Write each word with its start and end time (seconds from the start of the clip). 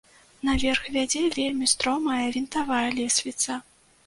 Наверх 0.47 0.87
вядзе 0.95 1.21
вельмі 1.35 1.69
стромая 1.75 2.25
вінтавая 2.39 2.85
лесвіца. 2.99 3.61